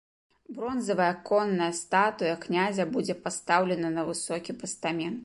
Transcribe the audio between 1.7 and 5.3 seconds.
статуя князя будзе пастаўлена на высокі пастамент.